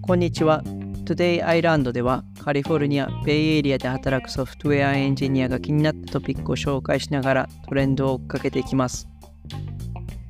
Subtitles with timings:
[0.00, 0.62] こんにちは。
[1.04, 9.06] Today Island ではカリフォルニア、ベイエリアで働くソフトウェアエンジニアが気になったトピックを紹介しながらトレンドを追っかけていきます。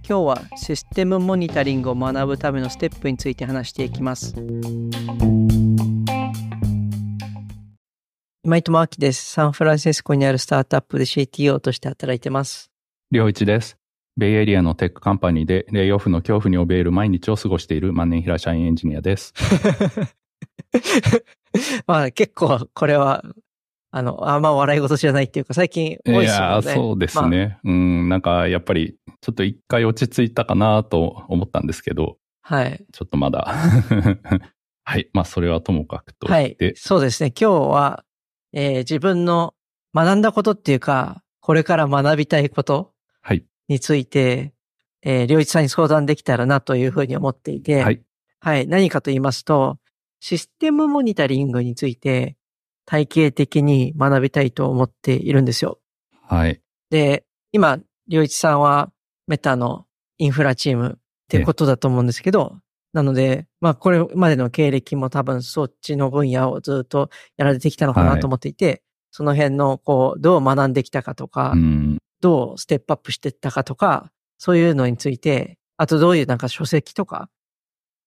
[0.09, 4.35] 今日はシステムモニタリングを学ぶためのステップについて話していきます。
[8.45, 9.33] 今井智明です。
[9.33, 12.71] サンフランシスコにあるスタートアップで CTO として働いてます。
[13.11, 13.84] 良一です。
[14.17, 19.35] ベイエリアのテックカンパニーでレイオフの恐怖に怯える毎日を過ごしている万年平社員エンジニアです。
[21.87, 23.25] まあ結構これは、
[23.91, 26.53] あの、あんま笑い事じゃないっていうか最近多いですよね。
[26.53, 27.59] やー、そうですね。
[27.65, 32.85] うん、なんかやっぱりちょっと一回落ち着いたかなと思ったんですけど、はい。
[32.93, 33.49] ちょっとまだ。
[34.85, 35.09] はい。
[35.13, 36.57] まあそれはともかくとはい。
[36.77, 37.33] そうですね。
[37.39, 38.05] 今日は、
[38.53, 39.55] えー自分の
[39.95, 43.45] 学んだことっていうか、これから学びたいことはい。
[43.69, 44.53] について、
[45.03, 48.03] えー、良一さんに相談できたらなというふうに思っていて、はい。
[48.41, 48.67] はい。
[48.67, 49.79] 何かと言いますと、
[50.21, 52.37] システムモニタリングについて
[52.87, 55.79] 体系的に学びたいと思っているんですよ。
[56.23, 56.61] はい。
[56.91, 58.93] で、今、良一さんは
[59.27, 59.87] メタの
[60.19, 62.59] インフラチームってことだと思うんですけど、
[62.93, 71.99] なので、まあこれまでの経歴も多分そっちの分野をずっとやられてきたのかなと思っていて、その辺のこう、どう学んできたかとか、うん。
[72.25, 77.29] どうステップアップしていったかとか、そういうのについて、あとどういうなんか書籍とか、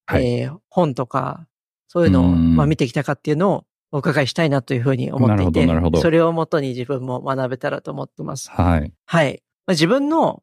[0.08, 0.26] はい。
[0.26, 1.46] えー本とか、
[1.88, 8.50] そういうのをうんまあ見てきたかっていうのをお伺いしたいなというふうに思っていて、どそれをもとに自分も学べたらと思ってます。
[8.50, 8.92] はい。
[9.06, 9.44] はい。
[9.68, 10.42] まあ自分の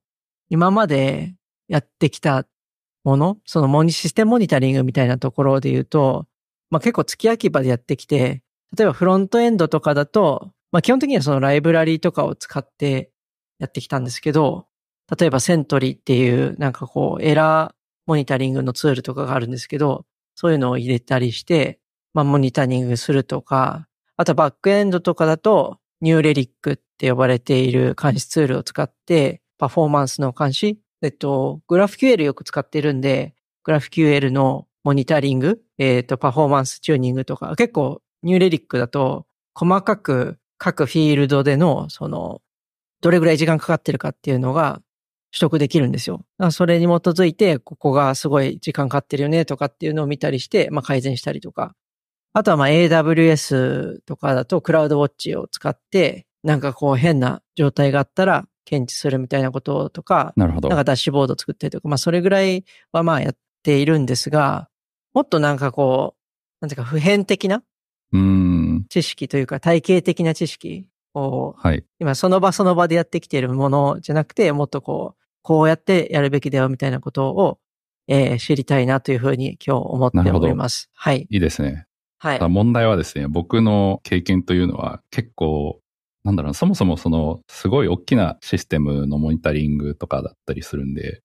[0.51, 1.35] 今まで
[1.67, 2.47] やってきた
[3.03, 6.27] もの、そのモニシステムモニタリングみたいなところで言うと、
[6.71, 8.43] まあ結構月焼き場でやってきて、
[8.77, 13.11] 例えばフロントエンドとかだと、まあ基本的にはそのライブラリーとかを使って
[13.59, 14.67] やってきたんですけど、
[15.19, 17.75] 例えばセントリーっていうなんかこうエラー
[18.07, 21.79] モニタリングのツールとかがあるんですけど、そういうのを入れたりして、
[22.13, 23.87] まあモニタリングするとか、
[24.17, 42.43] あとバックエンドとかだと、ニューレリックって呼ばれている監視ツールを使って、パフォーマンスの監視、えっと、グラフ QL よく使ってるんで、グラフ QL のモニタリング、えっと、パフォーマンスチューニングとか、結構、ニューレリックだと、細かく各フィールドでの、その、
[43.05, 44.81] どれぐらい時間かかってるかっていうのが
[45.31, 46.25] 取得できるんですよ。
[46.51, 51.75] それに基づいて、ここがすごい時間かかってるよねとかっていうのを見たりして、まあ改善したりとか。
[52.33, 60.71] あとはまあ AWS とかだとクラウドウォッチを使って、なんかこう変な状態があったら検知するみたいなこととか、なるほど。
[60.71, 64.71] なんかダッシュボード作ったりとか、まあそれぐらいはまあやっているんですが、
[65.13, 66.21] もっとなんかこう、
[66.63, 67.63] なんていうか普遍的な
[68.13, 68.87] うん。
[68.89, 71.85] 知識というか体系的な知識をはい。
[71.99, 77.59] 今その場その場でやってきているものじゃなくて、もっとこう、こうやってやるべきだよみたいなことを、
[78.09, 80.91] えー知りたいなというふうに今日思っております。
[80.95, 81.27] はい。
[81.31, 81.87] いいですね。
[82.19, 82.49] はい。
[82.49, 85.81] 問題はですね、僕の経験というのは結構、
[86.25, 91.21] なんだろうな、そもそもその、すごい大きなシステムのモニタリングとかだったりするんで、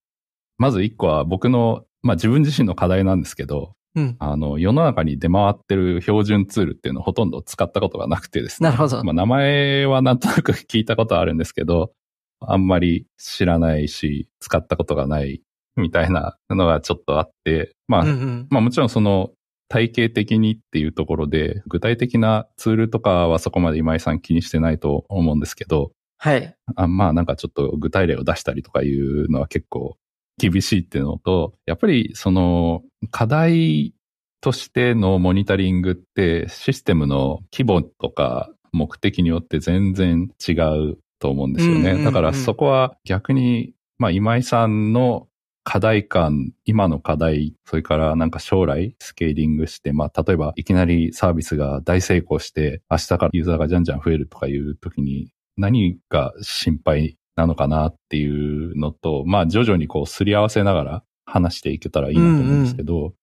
[0.58, 4.16] まず一個は僕の、まあ自分自身の課題なんですけど、うん。
[4.18, 8.68] あの、世の中に出回ってる標準ツールっていうのをほとんど使ったことがなくてですね。
[8.68, 11.92] なるほどまあ名前はなんとなく聞いたことはあるんですけど、
[12.40, 15.42] あんまり知らないし、使ったことがない
[15.76, 18.46] みたいなのがちょっとあって、まあ、うんうん。
[18.50, 19.30] まあもちろんその
[19.68, 26.54] 体系的にっていうところで、具体的なツールとかはそこまで今井さん気にしてないと思うんですけど、はい。
[26.76, 29.96] あまあなんかちょっと具体例を出したりとかいうのは結構
[30.40, 33.94] 厳しいっていうのと、やっぱりその課題
[34.40, 41.80] としてのモニタリングってシステムの規模とか目的によって全然違うと思うんですよね。
[41.80, 45.28] うんうんうんだからそこは逆に、まあ今井さんの
[45.62, 63.14] 課題感、今の課題、それからなんか将来スケーリングして、まあ例えばいきなりサービスが大成功して明日からユーザーがじゃんじゃん増えるとかいう時に何が心配なのかなっていうのと、まあ徐々にこうすり合わせながら話していけたらいいなと思うんですけど、うん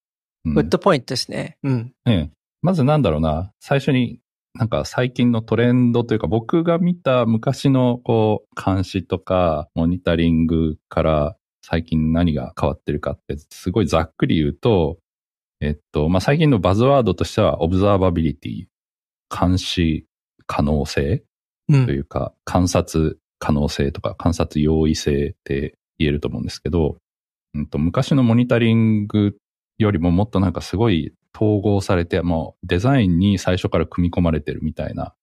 [0.45, 1.57] good point ですね。
[1.63, 1.93] うん。
[2.05, 2.29] ええ。
[2.61, 4.21] まずなんだろうな、最初に
[4.57, 14.97] なんか最近のトレンドというか僕が見た昔のこう監視とかモニタリングから最近何が変わってるかってすごいざっくり言うと、
[15.59, 18.65] えっと、まあ、最近のバズワードとしては observability、
[19.29, 20.05] 監視
[20.45, 21.23] 可能性
[21.69, 26.97] うんというか観察可能性とか観察容易性って言えると思うんですけど、
[27.53, 29.35] うんと昔のモニタリング
[29.77, 35.13] よりももっとなんかすごい統合されて、もうデザインに最初から組み込まれてるみたいな、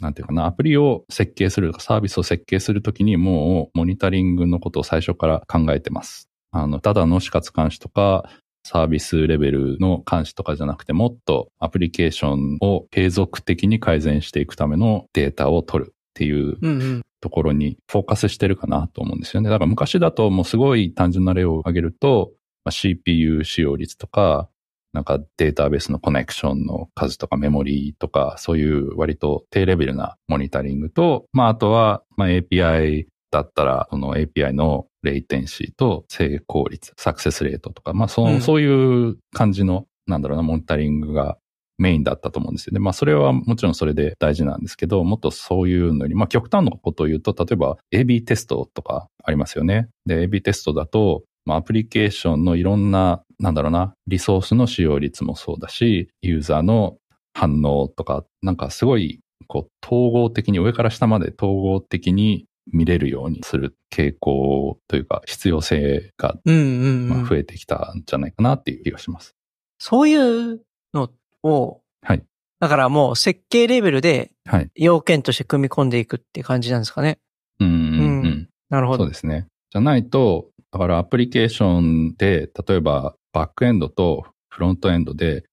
[0.00, 6.28] なんていうかな、アプリを設計するとかサービスを設計するときにもうモニタリングのことを最初から考えてます。
[6.50, 8.28] あの、ただの死活監視とか、
[8.64, 15.94] サービスレベルの監視とかじゃなくて、もっとアプリケーションを継続的に改善していくためのデータを取る。
[16.10, 17.02] っていう。
[17.20, 19.50] ところにフォーカスしてるかなと思うんですよね。
[19.50, 22.32] だから昔だともうすごい単純な例を挙げると、
[22.64, 24.48] まあ CPU 使用率とか、
[24.92, 41.38] なんかデータベースのコネクションの数とかメモリーとか、そういう割と低レベルなモニタリングと、まああとは、まあ API だったら、その API のレイテンシーと成功率、サクセスレートとか、まあそ,、うんそういう感じの、なんだろうな、モニタリングが
[41.80, 42.78] メインだったと思うんですよね。
[42.78, 49.88] まあそれはもちろんそれで大事なんですけど、もっとそういうのより、まあ極端なことを言うと、例えば AB テストとかありますよね。
[50.04, 56.98] で、AB テストだと、まあアプリケーションのいろんな、なんだろうな、リソースの使用率もそうだし、ユーザーの
[57.32, 69.34] 反応とか、なんかすごい、こう、統合的に、上から下まで統合的に見れるようにする傾向というか、必要性が増えてきたんじゃないかなっていう気がします。
[69.78, 70.60] そういう
[70.92, 71.10] の
[71.42, 72.22] を、はい。
[72.60, 74.70] だからもう設計レベルではい。
[74.74, 77.18] 要件として組み込んでいくって感じなんですかね。
[77.58, 78.22] うんうんうん。
[78.22, 79.04] うんなるほど。
[79.04, 79.46] そうですね。
[79.70, 85.44] じゃないと、だからアプリケーションで、例えばバックエンドとフロントエンドで、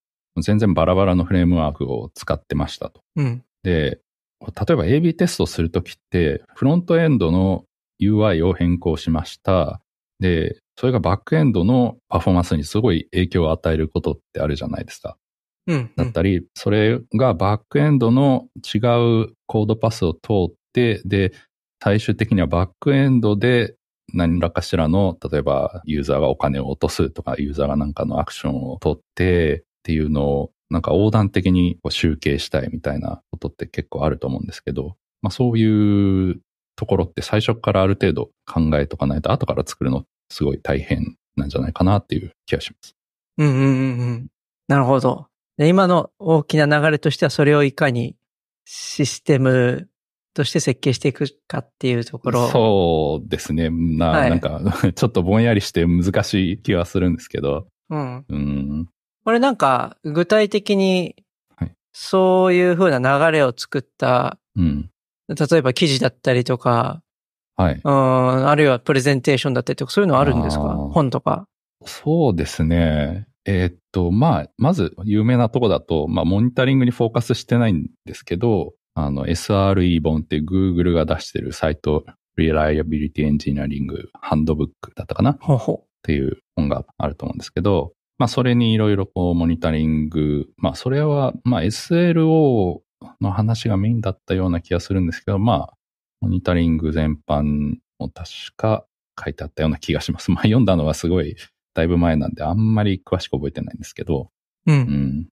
[0.42, 3.02] 全然バラバラのフレームワークを使ってましたと。
[3.16, 3.44] うん。
[3.64, 4.00] で、
[4.42, 7.66] 例えば AB テストするときって、フロントエンドの
[8.00, 9.82] UI を変更しました。
[10.20, 15.18] で、それがバックエンドのパフォーマンスにすごい影響を与えることってあるじゃないですか。
[15.68, 15.92] うん。
[15.96, 20.20] だったり、それがバックエンドの違うコードパスを通
[20.50, 21.34] って、で、
[21.84, 23.76] 最終的にはバックエンドで
[24.14, 36.42] 何らかしらの、例えばユーザーがお金を落とすとか、ユーザーがなんかのアクションを取ってっていうのを、なんか横断的に集計したいみたいなことって結構あると思うんですけど、まあそういう
[36.76, 42.96] ところって最初からある程度考えとかないと後から作るのすごい大変なんじゃないかなっていう気がします。
[43.38, 43.66] うんうんうんう
[44.14, 44.28] ん。
[44.68, 45.28] なるほど。
[45.58, 48.16] で今の大きな流れとしてはそれをいかに
[48.66, 49.90] システム
[50.34, 52.48] として設計していくかっていうところ。
[52.50, 53.70] そうですね。
[53.72, 54.62] な、はいなんか、
[54.94, 57.68] ちょっとぼんやりして難しい気はするんですけど。
[57.90, 58.26] うん。
[58.30, 58.90] うん。
[59.26, 61.16] これなんか具体的に
[61.56, 64.90] はいそういう風な流れを作った、うん。
[65.28, 67.02] 例えば記事だったりとか、
[67.56, 67.82] はい。
[67.84, 70.64] うん、あるいはプレゼンテーションだったりとか、そういうのあるんですか？
[70.92, 71.48] 本とか。
[71.86, 73.28] そうですね。
[73.48, 82.04] えーっと、まあ、まず有名なとこだと、まあ、モニタリングにフォーカスしてないんですけど、あの、SRE 本って Google が出してるサイト、
[82.38, 83.88] Reliability Engineering
[84.22, 85.32] Handbook だったかな？
[85.32, 85.38] っ
[86.04, 92.82] ていう本があると思うんですけど、まあそれにいろいろこうモニタリング、まあそれはまあ SLO
[93.22, 95.74] の話がメインだったような気がするんですけど、まあ
[96.22, 98.86] モニタリング全般も確か
[99.24, 100.32] 書いてあったような気がします。
[100.32, 101.36] まあ読んだのはすごい
[101.78, 104.32] だいぶ前なんであんまり詳しく覚えてないんですけど、
[104.66, 104.72] う。
[104.72, 104.76] う。
[104.76, 105.28] うんん。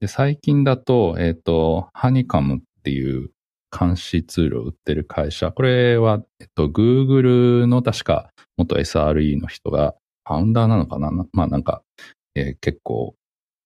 [0.00, 3.30] で、最近だと、えっ、と、ハニカムっていう
[3.70, 5.52] 監視ツールを売ってる会社。
[5.52, 9.94] これは、えっと、Google の確か元 SRE の人が、
[10.26, 11.12] ファウンダーなのかな？
[11.12, 11.82] なまあなんか、
[12.34, 13.14] えー結構、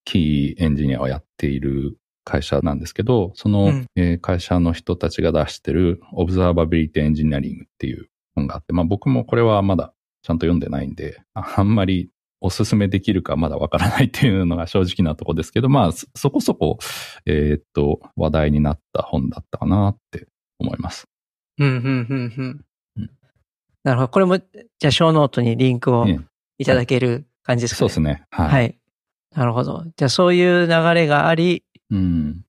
[0.04, 16.78] キーエンジニアをやっている会社なんですけど、その、うんえー会社の人たちが出してる Observability Engineering っていう本があって、まあ僕もこれはまだちゃんと読んでないんで、ああんまりおすすめできるかまだわからないっていうのが正直なとこですけど、まあそそこそこ、
[17.26, 20.28] えーっと、話題になった本だったかなって
[20.58, 21.08] 思います。
[21.58, 22.64] うん、うん、うん、うん
[22.96, 23.10] うん。
[23.84, 24.08] なるほど。
[24.08, 26.18] これも、じゃあ、 show note にリンクをええ
[26.58, 27.78] いただける感じですかね？
[27.78, 28.26] そうですね。
[28.30, 28.48] はい。
[28.48, 28.78] はい。
[29.34, 29.84] なるほど。
[29.96, 32.44] じゃあ、そういう流れがあり、うん。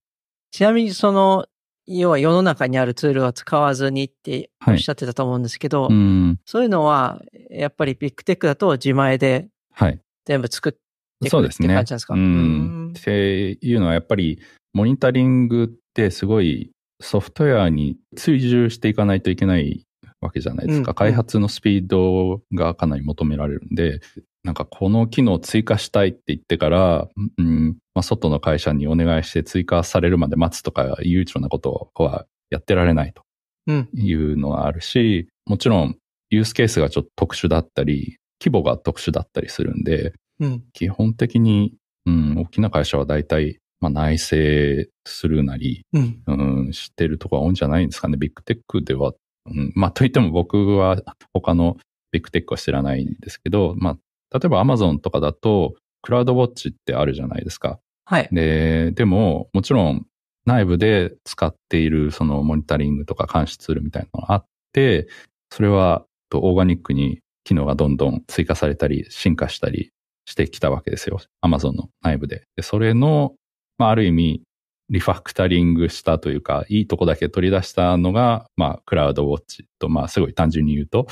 [0.52, 1.46] ちなみにその、
[1.86, 6.40] 要は世の中にあるツールは使わずにっておっしゃってたと思うんですけど、うん。
[6.46, 9.48] そういうのは、やっぱりビッグテックだと自前で
[9.80, 10.00] はい。
[10.26, 11.74] 全部作ってくるってそうですね。
[11.74, 12.14] 感じなんですか？
[12.14, 12.94] うん。
[12.98, 14.40] っていうのはやっぱり、
[14.74, 16.72] モニタリングってすごい
[17.02, 19.86] ソフトウェアに追従していかないといけない
[20.22, 20.92] わけじゃないですか。
[20.92, 24.02] うん開発のスピードがかなり求められるんで、
[24.44, 27.08] なんかこの機能を追加したいって言ってから、
[27.38, 33.24] うんまあ、外の会社にお願いして追加されるまで待つとか悠長なことはやってられないと
[33.68, 33.90] うん。
[33.94, 35.98] いうのがあるし、もちろん
[36.30, 40.64] ユースケースがちょっと特殊だったり、規模が特殊だったりするんで、うん。
[40.74, 41.74] 基本的に、
[42.06, 46.24] うん、大きな会社は大体、まあ、内製するなり、うん。
[46.28, 48.18] うん、してるところが多いんじゃないんですかね。
[48.18, 49.14] ビッグテックでは。
[49.46, 50.98] うん、まあ、といっても僕は
[51.34, 51.78] 他の
[52.12, 53.98] ビッグテックは知らないんですけど、ま
[54.32, 57.80] あ、例えば Amazon とかだと、クラウドウォッチってあるじゃないですか。
[58.06, 58.30] はい。
[58.32, 60.06] で、でも、もちろん
[60.46, 65.08] 内部で使っているそのモニタリングとか監視ツールみたいなのがあって、
[65.52, 67.20] それはとオーガニックに
[67.50, 69.90] 機能がどんどん追加されたり、進化したり
[70.26, 71.20] してきたわけですよ。
[71.44, 72.44] Amazon の内部で。
[72.56, 73.34] でそれの、
[73.80, 74.44] まあ、ある意味、
[74.92, 81.08] リファクタリングしたというか、いいとこだけ取り出したのが、まあ、クラウドウォッチと、まあ、すごい単純に言うと、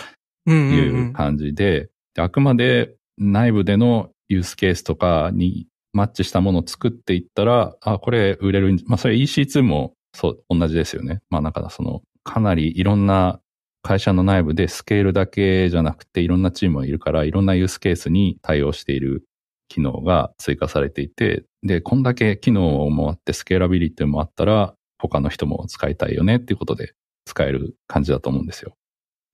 [0.45, 8.77] いう感じで、であくまで内部でのユースケースとかにマッチしたものを作っていったら、あ、これ売れる。
[8.85, 11.19] まあ、それ EC2 もそう、同じですよね。
[11.31, 13.39] まあ、なんかその、かなりいろんな
[13.87, 19.23] 会社の内部でスケールだけじゃなくていろんなチームがいるからいろんなユースケースに対応している
[19.69, 28.73] 機能が追加されていて、で、こんだけ機能もあってスケーラビリティもあったら他の人も使いたいよねっていうことで使える感じだと思うんですよ。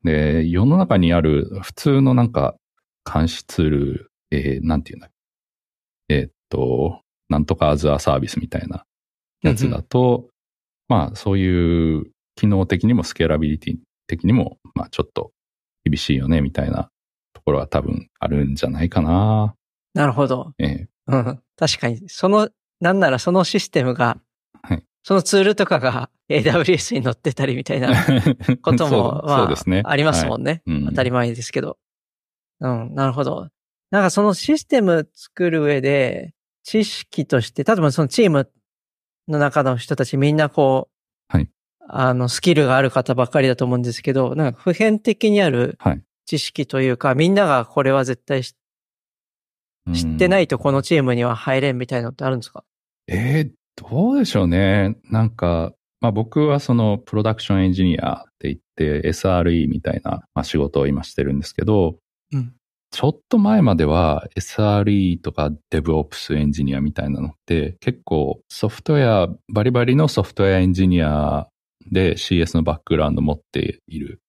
[0.04, 2.56] で、世の中にある普通のなんか
[3.12, 5.10] 監視ツール、えー、なんていうんだ
[6.10, 8.84] えー、っと、なんとかアズアサービスみたいな
[9.42, 10.30] やつだと、
[10.90, 15.32] まあそういう機能的にもスケーラビリティ的にも、まあちょっと
[15.86, 16.90] 厳しいよね、みたいな
[17.34, 19.56] ところは多分あるんじゃないかな。
[19.94, 20.54] なるほど。
[20.60, 20.88] ええ。
[21.08, 21.40] うん。
[21.58, 24.18] 確かに、その、なんならそのシステムが、
[24.62, 27.94] はい、そのツールとかが AWS に載ってたりみたいな
[28.62, 31.78] ことも、まあ、ね、ありますもんね、はいうん、当たり前ですけど。
[32.60, 33.50] うん、なるほど。
[33.92, 36.34] なんかそのシステム作る上で、
[36.64, 38.50] 知識として、例えばそのチーム
[39.28, 40.93] の中の人たちみんなこう、はい。
[41.88, 45.78] あの、スキルがある方ばっかりだと思うんですけど、なんか普遍的にある
[46.26, 52.64] 知識というか、はい、みんながこれは絶対知ってないとこのチームには入れんみたいなのってあるんですか？
[53.08, 54.96] えー、どうでしょうね。
[55.12, 61.98] なんか、まあ僕はそのプロダクションエンジニアって言って SRE みたいな、まあ、仕事を今してるんですけど、
[62.32, 62.54] うん、
[62.92, 71.48] ちょっと前までは SRE とか DevOps エンジニアみたいなのって結構ソフトウェア、バリバリのソフトウェアエンジニア
[71.92, 74.22] で CS のバックグラウンド持っている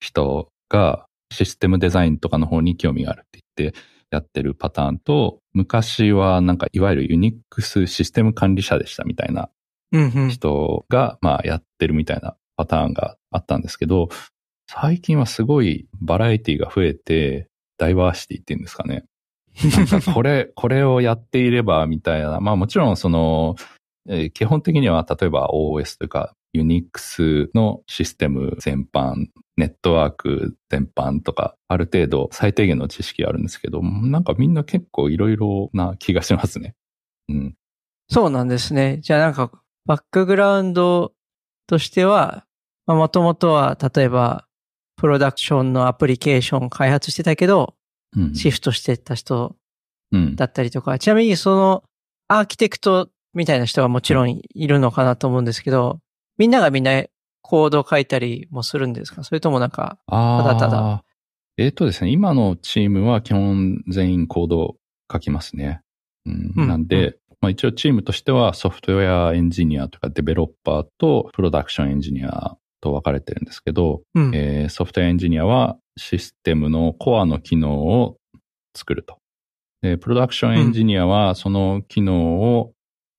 [0.00, 3.78] 人がシステムデザインとかの方に興味があるって言って
[4.10, 9.50] やってるパターンと、昔はなんかいわゆる Unix システム管理者でしたみたいな
[10.28, 14.08] 人がまあやってるみたいなパターンがあったんですけど、
[14.68, 17.48] 最近はすごいバラエティが増えて、
[17.78, 19.04] ダイバーシティっていうんですかね。
[19.76, 22.40] なんかこれ、これをやっていればみたいな。
[22.40, 23.56] まあもちろんその、
[24.08, 29.26] えー、基本的には例えば OS というか Unix のシステム全般、
[29.56, 36.74] ネットワーク全般とか、ある程度最低限の知識あるんですけど、なんかみんな結構いろいろな気がしますね。
[37.28, 37.54] うん。
[38.08, 38.98] そうなんですね。
[39.02, 39.50] じゃあなんか、
[39.86, 41.12] バックグラウンド
[41.66, 42.44] としては、
[42.86, 44.46] もともとは例えば
[44.96, 47.74] プロダクションのアプリケーション開発してたけど、
[48.16, 49.54] うん、シフトしてた人
[50.34, 51.84] だったりとか、うん、ちなみにその
[52.26, 56.00] アーキテクトみたいな人はもちろんいるのかなと思うんですけど、
[56.38, 57.04] みんながみんな
[57.42, 59.24] コード書いたりもするんですか？
[59.24, 61.04] それともなんか、ただただ。
[61.56, 64.76] えっ、ー、とですね、今のチームは基本全員コード
[65.12, 65.82] 書きますね。
[66.26, 78.18] うん、うん、なんで、まあ、一応チームとしてはソフトウェアエンジニアとかデベロッパーとプロダクションエンジニアと分かれてるんですけど、うん、えー、ソフトウェアエンジニアはシステムのコアの機能を
[78.76, 79.18] 作ると。
[79.82, 82.72] で、プロダクションエンジニアはその機能を、うん、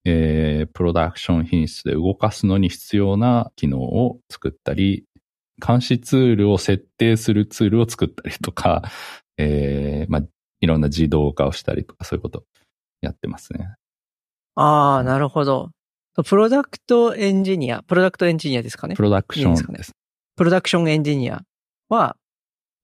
[0.06, 5.06] えー、プロダクション品質で動かすのに必要な機能を作ったり、
[5.66, 8.84] 監視ツールを設定するツールを作ったりとか、
[9.38, 10.22] えー、まあ、
[10.60, 12.46] いろんな自動化をしたりとかそういうこと
[13.02, 13.76] やってますね。
[14.56, 15.70] ああ、なるほど。
[16.26, 18.96] プロダクトエンジニア、プロダクトエンジニアですかね？
[18.96, 19.96] プロダクションですね。
[20.36, 21.44] プロダクションエンジニア
[21.90, 22.18] は、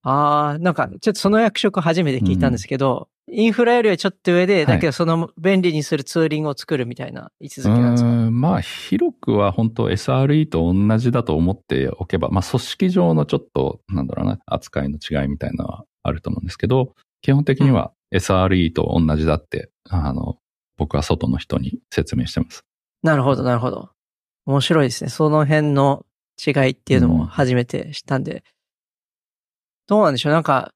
[0.03, 20.37] ああ、なんかちょっとその役職初めて聞いたんですけど、うん、インフラよりはちょっと上で、だけどその便利にする tooling を作るみたいな位置づけなんですか、まあ広くは本当 SRE と同じだと思っておけば、まあ組織上のちょっと、なんだろうな、扱いの違いみたいなのはあると思うんですけど、基本的には SRE と同じだって、あの、
[20.77, 22.63] 僕は外の人に説明してます。
[23.03, 23.89] なるほど、なるほど。
[24.45, 25.09] 面白いですね。
[25.09, 26.05] その辺の
[26.45, 28.33] 違いっていうのも初めて知ったんで。
[28.33, 28.41] うん、
[29.87, 30.31] どうなんでしょう？
[30.31, 30.71] なんか、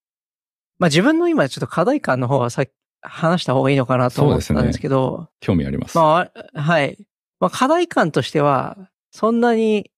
[0.81, 2.65] まあ自分の今ちょっと課題感の方はさ
[3.01, 5.19] 話した方がいいのかなと思ったんですけど。
[5.21, 5.95] ね、興味あります。
[5.95, 6.97] まあ、はい。
[7.39, 9.91] まあ課題感としては、そんなに、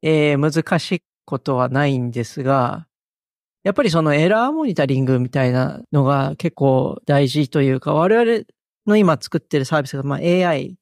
[0.00, 2.86] えー、難しいことはないんですが、
[3.64, 8.44] やっぱりそのエラーモニタリングみたいなのが結構大事というか、我々
[8.86, 10.76] の今作ってるサービスが、まあ AI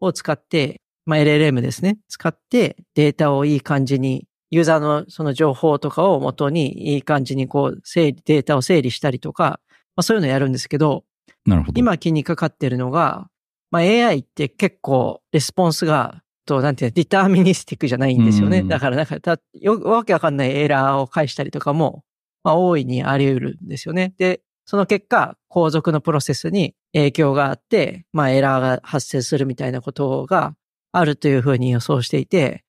[0.00, 1.98] を使って、まあ、LLM ですね。
[2.08, 9.60] 使ってデータをいい感じに、ユーザーのその情報とかを元にいい感じにこう、整理、データを整理したりとか、
[9.96, 11.04] まあ、そういうのをやるんですけど、
[11.46, 11.78] なるほど。
[11.78, 13.28] 今気にかかってるのが、
[13.70, 18.62] まあ、AI って結構レスポンスが、と、なんていうの、 deterministic じゃないんですよね。
[18.62, 22.04] だからなんか、たよ、わけわかんないエラーを返したりとかも、
[22.42, 24.14] まあ、大いにあり得るんですよね。
[24.18, 30.54] で、その結果、後続のプロセスに影響があって、まあ、エラーが発生するみたいなことが
[30.92, 32.63] あるというふうに予想していて、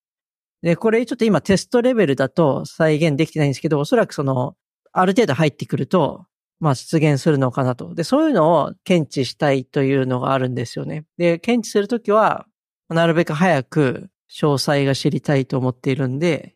[0.61, 4.55] で、これちょっと今テストレベルだと再現できてないんですけど、おそらくその、
[4.91, 6.25] ある程度入ってくると、
[6.59, 7.93] まあ出現するのかなと。
[7.93, 11.03] で、そういうのを検知したいというのがあるんですよね。
[11.17, 12.45] で、検知するときは、
[12.89, 16.55] なるべく早く詳細が知りたいと思っているんで。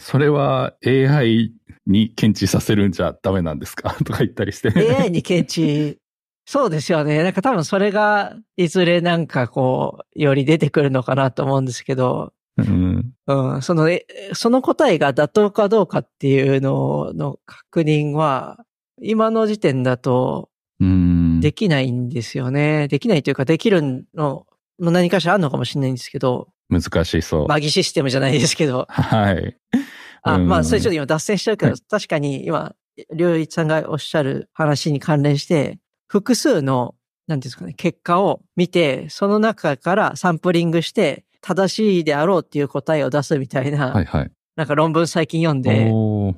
[0.00, 1.52] それは AI
[1.86, 3.96] に検知させるんじゃダメなんですか？
[4.04, 4.70] とか言ったりして。
[5.00, 5.98] AI に検知、
[6.46, 7.22] そうですよね。
[7.22, 13.88] なんか多分それがいずれなんかこう、より出てくるのかなと思うんですけど、うん、うん、その、
[14.34, 18.58] その答えが妥当かどうかっていうのの確認は、
[19.00, 20.50] 今の時点だと、
[21.40, 22.88] できないんですよね。
[22.88, 24.46] できないというか、できるの、
[24.80, 26.48] の何かしらあるのかもしれないんですけど。
[26.68, 27.48] 難しそう。
[27.48, 28.86] マギシステムじゃないですけど。
[28.88, 29.56] はい。
[30.22, 32.74] あ、まあ、それちょっと今脱線しちゃうけど、はい、確かに今、
[33.12, 36.94] りょういちさんがおっしゃる話に関連して、複数の、
[37.26, 45.90] なんですかね、結果を見て、その中からサンプリングして、正しいであろうっていう答えを出すみたいな、はいはい、なんか論文最近読んで、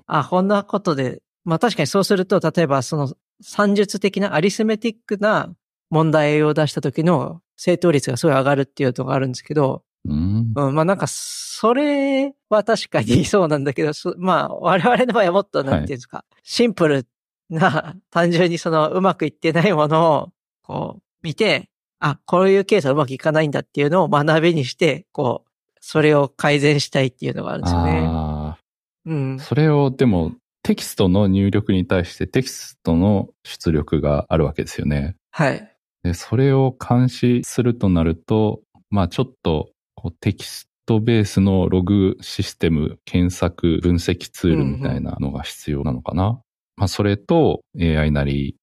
[0.06, 5.52] あ、こんなことで、まあ確かにそうすると、例えばその算術的なアリスメティックな
[5.90, 17.06] 問題を出した時の正答率がすごい上がるっていうのがあるんですけど、うん、うん、まあなんか、それは確かに そうなんだけど、まあ我々の場合はもっとなんていうんですか、はい、シンプル
[17.50, 20.28] な、単純にそのうまくいってないものを、
[20.62, 21.68] こう、見て、
[22.00, 28.02] あ、こういうケースはうまくいかないんだっていうのを学びにして、こう、それを改善したいっていうのがあるんですよね。
[28.06, 28.58] あ
[29.06, 29.38] うん。
[29.38, 35.16] それを、でも、テキストの入力に対してテキストの出力があるわけですよね。
[35.30, 35.76] はい。
[36.02, 46.24] で、それを監視するとなると、まあちょっと、こう、テキストベースのログシステム、検索、分析ツールみたいなのが必要なのかな。
[46.24, 46.38] うんうん、
[46.76, 48.56] まあそれと AI なり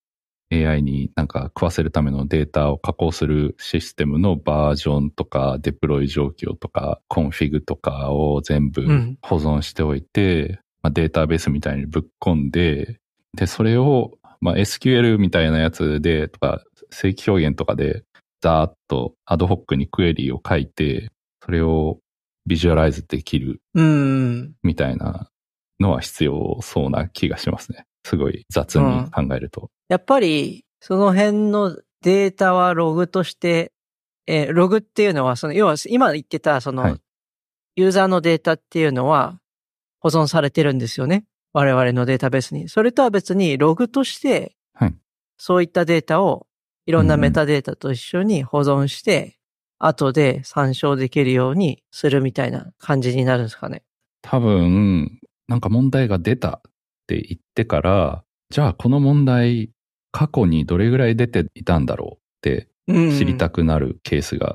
[0.52, 8.86] AI になんか食わせるためのデータを加工するシステムのバージョンとか、デプロイ状況とか、コンフィグとかを全部
[9.22, 13.00] 保存しておいて、うん、まあ、データベースみたいにぶっ込んで、
[13.36, 18.04] で、それを、まあ、SQL みたいなやつで、とか、正規表現とかで、
[18.42, 21.12] ざーっとアドホックにクエリーを書いて、
[21.44, 22.00] それを
[22.46, 23.62] ビジュアライズできる、
[24.64, 25.30] みたいな
[25.80, 27.87] のは必要そうな気がしますね。
[28.08, 29.70] すごい雑に考えると。
[29.90, 33.74] やっぱり、その辺のデータはログとして、
[34.28, 36.96] えー、ログっていうのは、その、要は今言ってた、その、はい、
[37.76, 39.42] ユーザーのデータっていうのは
[40.00, 41.26] 保存されてるんですよね。
[41.52, 42.70] 我々のデータベースに。
[42.70, 44.96] それとは別にログとして、はい、
[45.38, 46.48] そういったデータを
[46.86, 49.38] いろんなメタデータと一緒に保存して、
[49.82, 53.84] うん、後で参照できるようにするみたいな感じになるんですかね。
[54.22, 56.62] 多分、なんか問題が出た
[57.08, 59.72] って言ってから、じゃあこの問題、
[60.12, 64.54] 過去にどれぐらい出ていたんだろうって知りたくなるケースが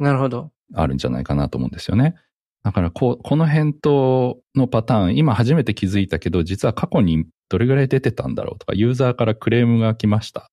[0.75, 2.15] あるんじゃないかなと思うんですよね。
[2.63, 10.51] だからこ、この返答のパターン、今初めて気づいたけど、実は過去にどれぐらい出てたんだろうとか、ユーザーからクレームが来ました。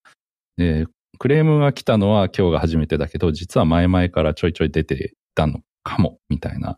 [0.57, 0.87] で、
[1.19, 6.77] クレームが来たのは今日が初めてだけど、実は前々からちょいちょい出てたのかも、みたいな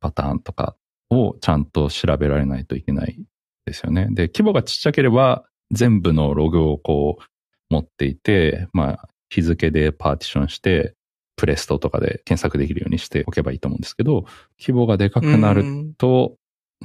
[0.00, 0.76] パターンとか
[1.10, 3.18] をちゃんと調べられないといけない
[3.66, 4.06] ですよね。
[4.10, 10.94] で、規模がちっちゃければ全部のログをこう持っていて、まあ日付でパーティションして、
[11.36, 14.24] プレストとかで検索できるようにしておけばいいと思うんですけど、
[14.58, 16.36] 規模がでかくなると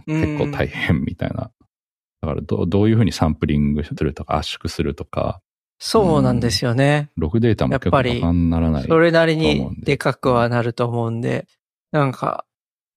[0.06, 1.52] 結構大変みたいな。
[2.22, 5.42] だからどどういうふうにサンプリングするとか圧縮するとか。
[5.80, 7.10] そうなんですよね。
[7.18, 8.84] ログデータも結構バカにならない。
[8.84, 11.48] それなりにでかくはなると思うんで、
[11.92, 12.46] なんか、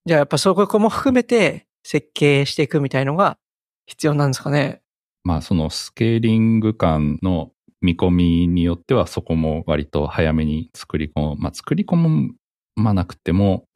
[0.05, 3.38] じゃあやっぱそこも含めて設計していくみたいのが
[3.87, 4.81] 必要なんですかね？
[5.23, 11.37] まあそのスケーリング感の見込みによってはそこも割と早めに作り込む。
[11.37, 12.31] まあ作り込
[12.77, 13.66] まなくても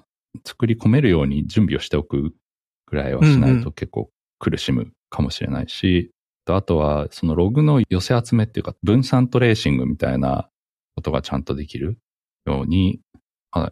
[0.46, 2.34] 作り込めるように準備をしておく
[2.86, 6.12] ぐらいはしないと結構苦しむかもしれないし、
[6.46, 10.48] うんうん、あとはそのログの寄せ集めっていうか分散トレーシングみたいな
[10.96, 11.98] ことがちゃんとできる
[12.46, 13.00] ように、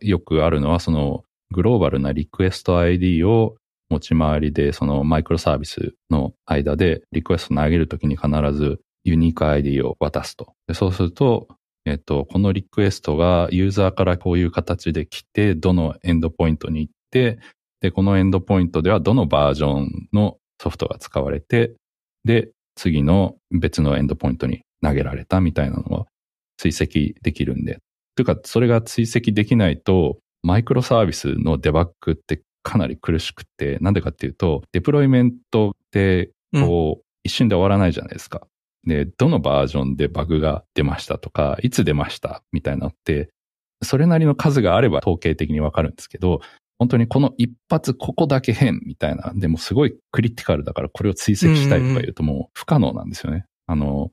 [0.00, 3.56] よくあるのはそのグローバルなリクエスト ID を
[3.88, 10.54] 持ち回りで、そのマイクロサービスの間でリクエスト投げるときに必ずユニーク ID を渡すと。
[10.74, 11.48] そうすると、
[11.84, 17.38] えっと、このリクエストがユーザーからこういう形で来て、どのエンドポイントに行って、
[17.80, 21.74] で、このエンドポイントではどのバージョンのソフトが使われて、
[22.24, 26.06] で、次の別のエンドポイントに投げられたみたいなのを
[26.56, 27.78] 追跡できるんで。
[28.16, 38.48] というか、それが追跡できないと、マイクロサービスのデバッグってかなり苦しくて、なんでかっていうと、デプロイメントで、こう、一瞬で終わらないじゃないですか。
[38.84, 43.30] で、どのバージョンでバグが出ましたとか、いつ出ましたみたいなのって、
[43.84, 46.40] それなりの数があれば統計的にわかるんですけど、
[46.80, 53.44] 本当にこの一発ここだけ変みたいな、でもすごいクリティカルだからこれを追跡したいとか言うともう不可能なんですよね。
[53.68, 54.10] あの、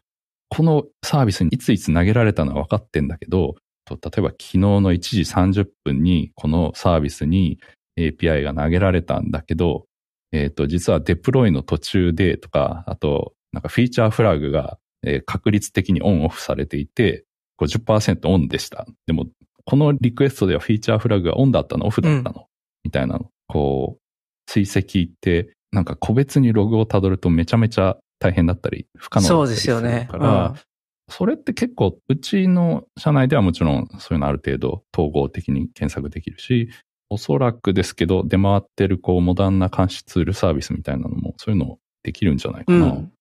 [0.49, 3.55] このサービスにいついつ投げられたのは分かってんだけど、
[3.89, 7.59] 例えば昨日の1時30分にこのサービスに
[7.97, 9.85] API が投げられたんだけど、
[10.31, 17.25] えっ、ー、と、実はデプロイの途中でとか、あと、なんかフィーチャーフラグが、えー、確率的にオンオフされていて、
[17.61, 18.85] 50%オンでした。
[19.05, 19.27] でも、
[19.65, 21.85] このリクエストではフィーチャーフラグがオンだったの？
[21.85, 22.45] オフだったの、うん、
[22.83, 23.29] みたいなの。
[23.47, 24.01] こう、
[24.47, 30.09] 追跡って、なんか個別にログをたどるとめちゃめちゃ大変だったり、不可能だったりするから、そうですよね。
[30.13, 30.73] うん
[31.09, 36.69] それって結構、うちの社内ではもちろんそういうのある程度統合的に検索できるし、
[37.09, 42.85] おそらくですけど、出回ってるこう、モダンな監視ツールサービスみたいなのも、そういうのできるんじゃないかな。
[42.85, 43.11] うん、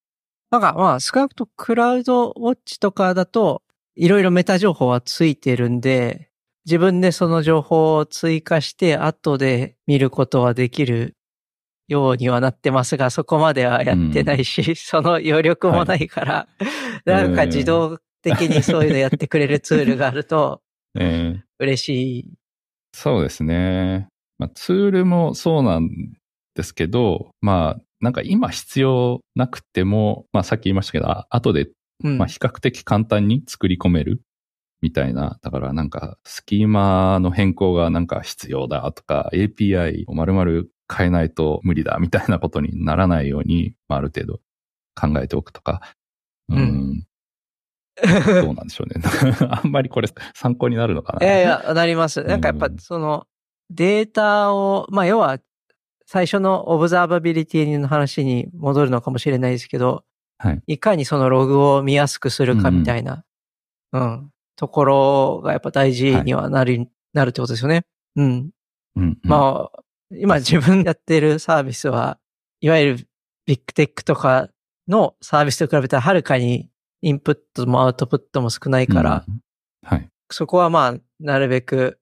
[0.51, 3.61] なんかまあ、少なくともクラウドウォッチとかだと、
[3.95, 6.29] いろいろメタ情報はついてるんで、
[6.65, 11.15] 自分でその情報を追加して後で見ることはできる
[11.87, 16.47] ようにはなってますが、そこまではやってないし、うん、その余力もないから、は
[17.05, 20.61] い、なんか自動的にそういうのやってくれるツールがあると、
[21.59, 22.33] 嬉しい。
[22.93, 24.07] そうですね。
[24.37, 25.89] まあ、ツールもそうなん
[26.55, 31.69] ですけど、まあ、なんか今必要なくても、まあさっき言いましたけど、後で、
[32.17, 34.21] まあ比較的簡単に作り込める
[34.81, 35.39] みたいな。
[35.41, 44.41] だからなんかスキーマの変更がなんか必要だとか、API を丸々変えないと無理だみたいなことにならないように、まあ、ある程度
[44.99, 45.81] 考えておくとか。
[46.49, 46.57] うん。
[46.57, 47.03] うん
[48.41, 49.01] どうなんでしょうね。
[49.49, 51.25] あんまりこれ参考になるのかな。
[51.25, 52.23] いやいや、なります。
[52.23, 53.27] なんかやっぱその
[53.69, 55.39] データを、まあ要は
[56.05, 60.03] 最初のオブザーバビリティの話に戻るのかもしれないですけど、
[60.37, 63.23] はい、いかにそのログを見やすくするかみたいな、
[63.91, 67.85] うん、うん、ところがやっぱ大事にはなる、はい、なるってことですよね。
[68.15, 68.49] うん。
[68.95, 72.19] うん、うん、まあ、今自分やってるサービスは、
[72.61, 73.07] いわゆる
[73.45, 74.49] ビッグテックとか
[74.87, 76.69] のサービスと比べたらはるかに
[77.03, 79.39] インプットもアウトプットも少ないから、うん、
[79.83, 80.09] はい。
[80.31, 81.99] そこはまあ、なるべく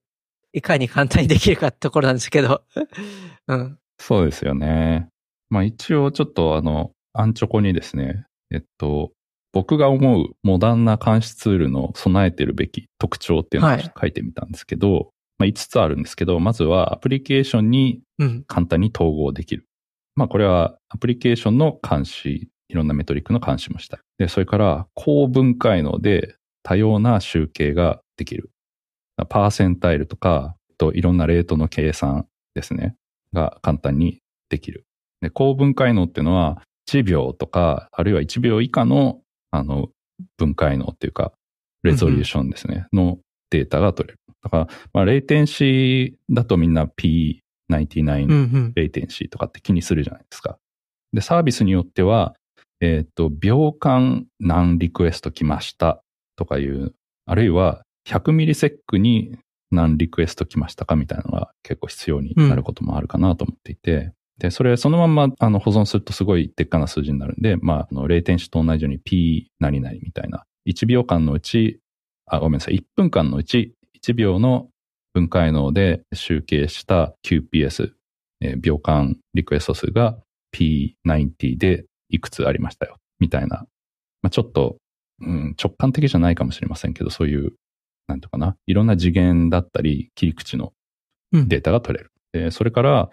[0.52, 2.62] いかに簡単にできるかってところなんですけど、
[3.48, 3.78] うん。
[3.98, 5.08] そうですよね。
[5.50, 9.10] まあ一応ちょっとあの、アンチョコにですね、えっと、
[9.52, 18.02] 僕が思うモダンな監視ツールの備えてるべき特徴っていうのを書いてみたんですけど、まあ、5つあるんですけど、まずはアプリケーションに
[18.46, 19.62] 簡単に統合できる。
[19.62, 19.66] うん、
[20.20, 23.98] まあこれはアプリケーションの監視、いろんなメトリックの監視もした。
[24.18, 28.50] で、それから高分解能で多様な集計ができる。
[29.28, 32.96] パーセンタイルとか、といろんなレートの計算ですね。
[33.32, 34.86] が簡単にできる。
[35.20, 39.88] で、高分解能っていうのは1秒とか、あるいは1秒以下の、あの、
[40.36, 41.32] 分解能っていうか、
[41.82, 43.18] レゾリューションですね、の
[43.50, 44.20] データが取れる。
[44.42, 50.58] だから、まあ、レイテンシーだとみんな P99 レイテンシーとかって気にするじゃないですか。
[51.12, 52.34] で、サービスによっては、
[52.82, 56.02] えっ、ー、と、秒間何リクエスト来ました
[56.36, 56.94] とかいう、
[57.26, 59.38] あるいは100ミリセックに
[59.70, 71.78] 何リクエスト来ましたかみたいなのが結構必要になることもあるかなと思っていて、うん、で、それそのまんまあの保存するとすごいでっかな数字になるんで、まあ、あの、レイテンシと同じように P 何々みたいな、1秒間のうち、
[72.26, 74.68] あ、ごめんなさい、1分間のうち1秒の
[75.14, 77.92] 分解能で集計した QPS、
[78.40, 80.18] えー、秒間リクエスト数が
[80.52, 83.66] P90 でいくつありましたよ、みたいな。
[84.22, 84.76] まあ、ちょっと、
[85.20, 87.52] うん、直感的じゃないかもしれませんけど、そういう、
[88.06, 90.72] なんとかな、いろんな次元だったり、切り口の
[91.32, 92.12] データが取れる。
[92.34, 93.10] うん、それから、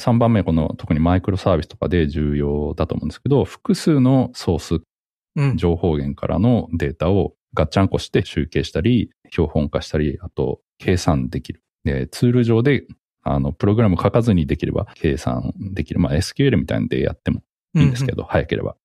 [0.00, 11.62] 3番目、この特にマイクロサービスとかで重要だと思うんですけど、複数のソース、情報源からのデータをガッチャンコして集計したり、標本化したり、あと計算できる。
[11.84, 12.84] で、ツール上で、
[13.22, 16.00] あの、プログラム書かずにできれば計算できる。
[16.00, 17.42] まあ、SQL みたいんでやっても
[17.76, 18.76] いいんですけど、うんうん、早ければ。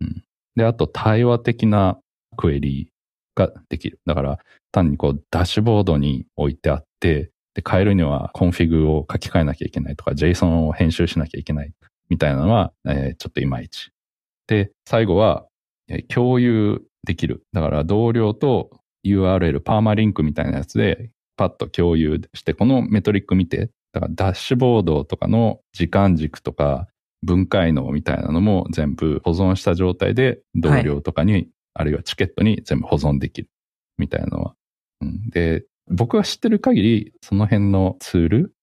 [0.00, 0.22] うん。
[0.56, 1.98] で、あと対話的な
[2.36, 2.90] クエリ
[3.34, 4.00] ができる。
[4.06, 4.38] だから、
[4.72, 11.72] 単にこう、ダッシュボードに置いてあって、で、変えるにはコンフィグを書き換えなきゃいけないとか、JSON を編集しなきゃいけない
[12.08, 13.90] みたいなのは、えー、ちょっといまいち。
[14.46, 15.46] で、最後は、
[16.08, 17.44] 共有できる。
[17.52, 18.70] だから同僚と
[19.06, 26.88] URL、パーマリンクみたいなやつでパッと共有して、このメトリック見て、だからダッシュボードとかの時間軸とか
[27.26, 33.48] 分解能みたいなのも全部保存した状態で同僚とかに、はい、あるいはチケットに全部保存できる
[33.98, 34.54] みたいなのは。
[35.02, 38.54] うん、で、僕が知ってる限り、その辺のツール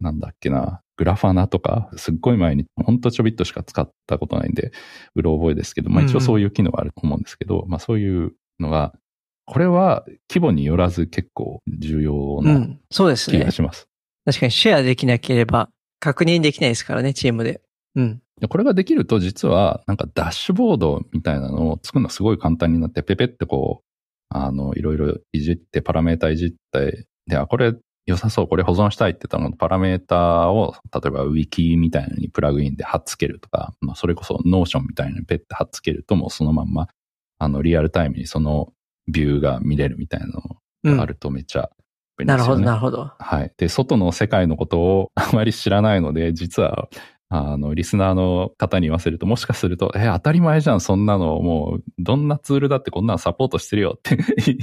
[0.00, 0.82] なんだっけな？
[0.96, 4.70] グラファナとか、すっごい前に、ほんとちょびっとしか使ったことないんで、
[5.16, 8.94] うろ覚えですけど、まあ一応そういう機能はあると思うんですけど、うん、まあそういうのが、
[9.44, 13.88] これは規模によらず結構重要な気がします。
[14.26, 14.32] うん、すね。
[14.32, 17.60] 確かにシェアできなければ確認できないですからね、チームで。
[17.96, 18.22] うん。
[18.48, 23.84] これができると実はなんかダッシュボードみたいなのを作るのすごい簡単になって、ペペってこう、
[24.28, 27.74] あの、いろいろいじって、パラメータいじって、で、あ、これ
[28.06, 36.88] 良さそう、これ保存したいって言ったのパラメータを、例えばウィキみたいなのにプラグインで貼っつけるとか、まあ、それこそ Notion みたいなのにペッて貼っつけると、もうそのまんま、
[37.38, 38.72] あの、リアルタイムにその
[39.08, 41.70] ビューが見れるみたいなのがあるとめっちゃ
[42.18, 43.10] うん、なるほど、なるほど。
[43.18, 43.52] はい。
[43.56, 46.88] で、外の世界のことをあまり知らないので、実は
[47.36, 54.16] あの、リスナーの方に言わせると、もしかすると、え、当たり前じゃん、そんなの、もう、どんなツールだってこんなのサポートしてるよって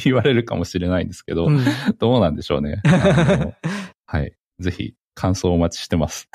[0.03, 1.59] 言われるかもしれないんですけど、うん、
[1.99, 2.81] どうなんでしょうね。
[4.07, 4.33] はい。
[4.59, 6.29] ぜひ、感想をお待ちしてます。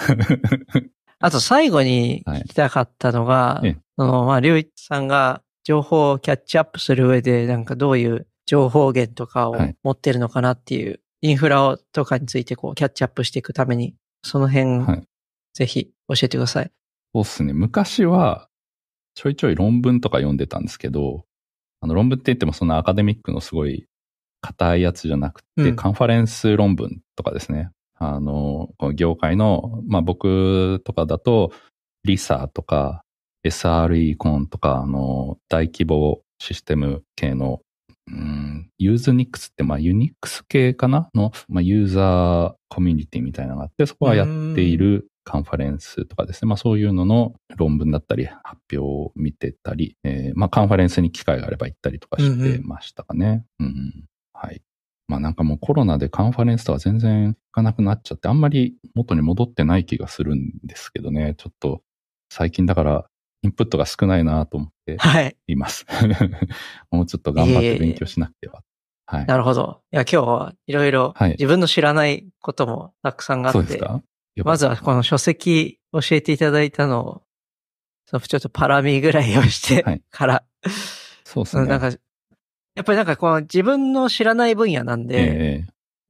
[1.21, 14.85] あと、最後に聞きたかったのが、はい、その、まあ、りゅういちさんが情報をキャッチアップする上で、なんかどういう情報源とかを持ってるのかなっていう、はい、インフラをとかについてこう、キャッチアップしていくために、その辺、
[15.55, 16.71] ぜひ教えてください。
[17.15, 17.53] そうっすね。
[17.53, 18.49] 昔は、
[19.15, 21.25] ちょいちょい論文とか読んでたんですけど、
[21.81, 23.87] あの論文って言ってもそのアカデミックのすごい
[24.41, 27.71] 硬いやつじゃなくて、うん、カンファレンス論文とかですね。
[27.99, 31.53] あの、この業界の、まあ僕とかだと、
[32.05, 33.03] リサとか、
[33.45, 37.61] SRE コンとか、あの、大規模システム系の、
[38.09, 53.45] うん、ユーズニックスって、まあユニックス系かなの、まあユーザーコミュニティみたいなのがあって、そこはやっているカンファレンスとかですね、まあそういうのの論文だったり発表を見てたり、えー、まあカンファレンスに機会があれば行ったりとかしてましたかね。
[53.59, 54.63] うん、うん、はい。
[55.09, 61.83] まあなんかもうコロナでカンファレンスとか全然行かなくなっちゃって、あんまり元に戻ってない気がするんですけどね、ちょっと
[62.31, 63.07] 最近だから
[63.43, 64.97] インプットが少ないなと思って
[65.49, 65.85] います。
[65.89, 66.17] はい、
[66.91, 68.63] もうちょっと頑張って勉強しなくては。
[69.07, 69.27] はい。
[69.27, 69.83] なるほど。
[69.93, 74.03] いや、今日はいろいろ自分の知らないこともたくさんあって、すか？
[74.45, 77.23] まずはこの書籍教えていただいたのを、
[78.07, 80.71] ちょっとパラミぐらいをしてから、はい、
[81.25, 81.67] そうですね。
[81.67, 85.65] なんか、やっぱりなんかこの自分の知らない分野なんで、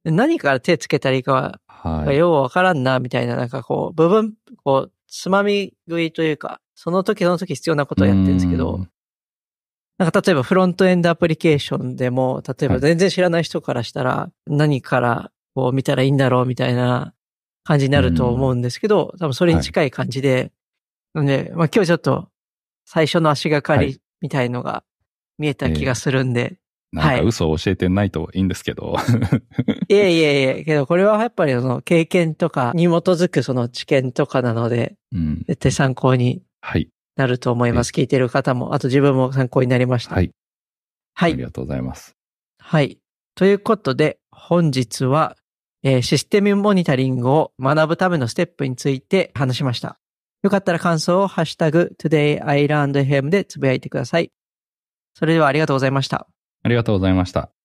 [0.05, 8.85] えー、何から手つけたらいいかは、ようわからんな、みたいな、なんかこう、部分、こう、つまみ食いというか、その時その時必要なことをやってるんですけど、
[9.97, 17.13] なんか例えばフロントエンドアプリケーションでも、例えば全然知らない人からしたら、何からこう見たらいいんだろうみたいな
[17.67, 20.51] 感じになると思うんですけど、多分それに近い感じで、はい、
[21.15, 22.29] なんで、まあ今日ちょっと
[22.85, 24.85] 最初の足がかりみたいのが
[25.37, 26.59] 見えた気がするんで、
[26.93, 28.95] なんか嘘を教えてないといいんですけど。
[29.89, 36.43] いえいえいえ、けどこれはやっぱりその経験とかに基づくその知見とかなので、うん、絶対参考に
[37.17, 37.91] なると思います。
[37.93, 40.15] はい、聞いてる方も、あと自分も参考になりました。
[40.15, 40.31] はい。
[41.13, 41.33] はい。
[41.33, 42.15] ありがとうございます。
[42.59, 42.97] はい。
[43.35, 45.35] ということで、本日は
[45.89, 49.97] えー、システムモニタリングを学ぶためのステップについて話しました。
[50.43, 54.33] よかったら感想をハッシュタグ todayislandfm でつぶやいてください。
[55.13, 56.27] それではありがとうございました。
[56.61, 57.56] ありがとうございました。